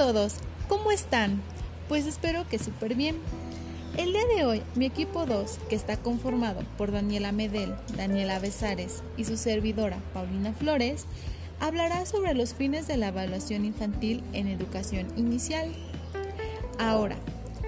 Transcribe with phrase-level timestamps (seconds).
[0.00, 0.36] todos,
[0.66, 1.42] ¿cómo están?
[1.86, 3.18] Pues espero que súper bien.
[3.98, 9.02] El día de hoy, mi equipo 2, que está conformado por Daniela Medel, Daniela Besares
[9.18, 11.04] y su servidora Paulina Flores,
[11.60, 15.70] hablará sobre los fines de la evaluación infantil en educación inicial.
[16.78, 17.16] Ahora,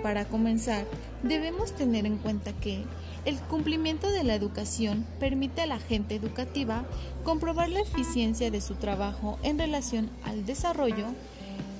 [0.03, 0.87] para comenzar,
[1.23, 2.83] debemos tener en cuenta que
[3.27, 6.87] el cumplimiento de la educación permite a la gente educativa
[7.25, 11.09] comprobar la eficiencia de su trabajo en relación al desarrollo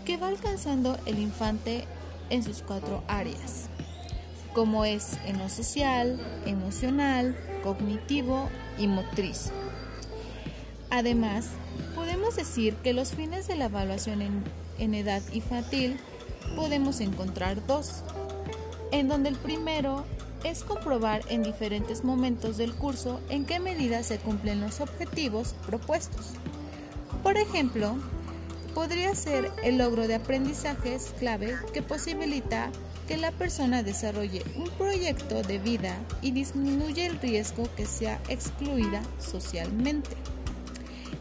[0.05, 1.85] que va alcanzando el infante
[2.31, 3.69] en sus cuatro áreas,
[4.55, 8.49] como es en lo social, emocional, cognitivo
[8.79, 9.51] y motriz.
[10.91, 11.49] Además,
[11.95, 14.45] podemos decir que los fines de la evaluación en,
[14.79, 15.99] en edad infantil
[16.57, 18.03] podemos encontrar dos,
[18.91, 20.05] en donde el primero
[20.45, 26.33] es comprobar en diferentes momentos del curso en qué medida se cumplen los objetivos propuestos.
[27.23, 27.97] Por ejemplo,
[28.75, 32.71] podría ser el logro de aprendizajes clave que posibilita
[33.07, 39.03] que la persona desarrolle un proyecto de vida y disminuye el riesgo que sea excluida
[39.19, 40.17] socialmente.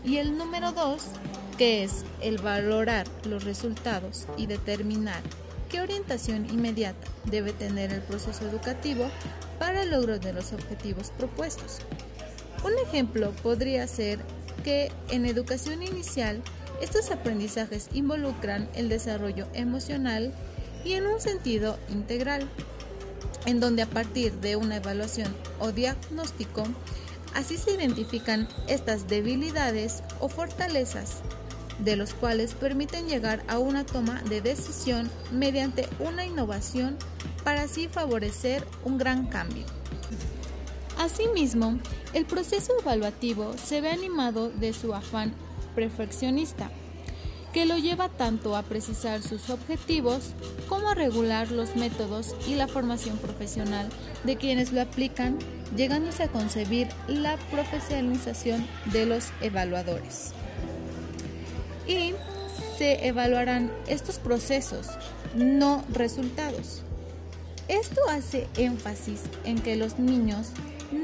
[0.03, 1.07] Y el número dos,
[1.57, 5.21] que es el valorar los resultados y determinar
[5.69, 9.09] qué orientación inmediata debe tener el proceso educativo
[9.59, 11.79] para el logro de los objetivos propuestos.
[12.63, 14.19] Un ejemplo podría ser
[14.63, 16.41] que en educación inicial
[16.81, 20.33] estos aprendizajes involucran el desarrollo emocional
[20.83, 22.49] y en un sentido integral,
[23.45, 26.63] en donde a partir de una evaluación o diagnóstico,
[27.35, 31.21] así se identifican estas debilidades o fortalezas
[31.79, 36.97] de los cuales permiten llegar a una toma de decisión mediante una innovación
[37.43, 39.65] para así favorecer un gran cambio.
[40.97, 41.79] Asimismo,
[42.13, 45.33] el proceso evaluativo se ve animado de su afán
[45.75, 46.69] perfeccionista,
[47.53, 50.33] que lo lleva tanto a precisar sus objetivos
[50.67, 53.89] como a regular los métodos y la formación profesional
[54.23, 55.37] de quienes lo aplican,
[55.75, 60.33] llegándose a concebir la profesionalización de los evaluadores
[61.87, 62.13] y
[62.77, 64.87] se evaluarán estos procesos,
[65.35, 66.83] no resultados.
[67.67, 70.49] Esto hace énfasis en que los niños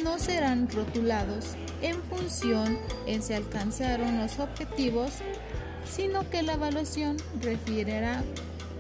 [0.03, 5.12] no serán rotulados en función en si alcanzaron los objetivos,
[5.90, 8.24] sino que la evaluación referirá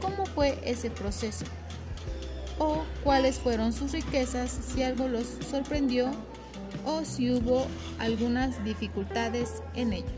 [0.01, 1.45] cómo fue ese proceso
[2.59, 6.11] o cuáles fueron sus riquezas, si algo los sorprendió
[6.85, 7.67] o si hubo
[7.99, 10.11] algunas dificultades en ellos.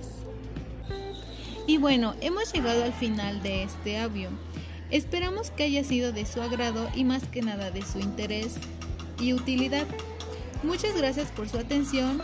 [1.68, 4.29] Y bueno, hemos llegado al final de este audio.
[4.89, 8.56] Esperamos que haya sido de su agrado y más que nada de su interés
[9.19, 9.85] y utilidad.
[10.63, 12.23] Muchas gracias por su atención